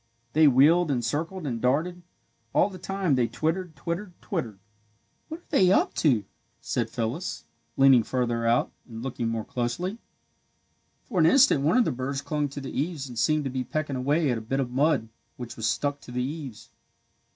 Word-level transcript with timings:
They 0.33 0.47
wheeled 0.47 0.89
and 0.89 1.05
circled 1.05 1.45
and 1.45 1.61
darted. 1.61 2.01
All 2.53 2.71
the 2.71 2.79
time 2.79 3.13
they 3.13 3.27
twittered, 3.27 3.75
twittered, 3.75 4.19
twittered. 4.19 4.57
"What 5.27 5.41
are 5.41 5.45
they 5.51 5.71
up 5.71 5.93
to?" 5.97 6.25
said 6.59 6.89
Phyllis, 6.89 7.45
leaning 7.77 8.01
farther 8.01 8.47
out 8.47 8.71
and 8.87 9.03
looking 9.03 9.27
more 9.29 9.45
closely. 9.45 9.99
For 11.03 11.19
an 11.19 11.27
instant 11.27 11.61
one 11.61 11.77
of 11.77 11.85
the 11.85 11.91
birds 11.91 12.23
clung 12.23 12.49
to 12.49 12.59
the 12.61 12.71
eaves 12.75 13.07
and 13.07 13.19
seemed 13.19 13.43
to 13.43 13.51
be 13.51 13.63
pecking 13.63 13.95
away 13.95 14.31
at 14.31 14.39
a 14.39 14.41
bit 14.41 14.59
of 14.59 14.71
mud 14.71 15.09
which 15.37 15.55
was 15.55 15.67
stuck 15.67 16.01
to 16.01 16.11
the 16.11 16.23
eaves. 16.23 16.71